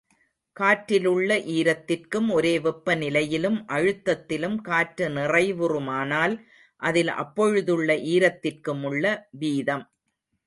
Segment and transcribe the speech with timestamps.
[0.57, 6.35] காற்றிலுள்ள ஈரத்திற்கும், ஒரே வெப்பநிலையிலும் அழுத்தத்திலும் காற்று நிறைவுறுமானால்
[6.81, 9.85] அதில் அப்பொழுதுள்ள ஈரத்திற்குமுள்ள வீதம்.